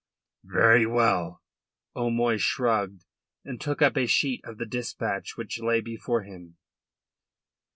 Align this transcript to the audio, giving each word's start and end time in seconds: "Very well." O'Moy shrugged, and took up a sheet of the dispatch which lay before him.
"Very 0.45 0.87
well." 0.87 1.43
O'Moy 1.95 2.37
shrugged, 2.37 3.05
and 3.45 3.61
took 3.61 3.83
up 3.83 3.95
a 3.95 4.07
sheet 4.07 4.41
of 4.43 4.57
the 4.57 4.65
dispatch 4.65 5.37
which 5.37 5.59
lay 5.61 5.79
before 5.79 6.23
him. 6.23 6.57